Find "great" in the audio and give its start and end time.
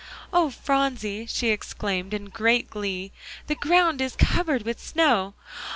2.31-2.71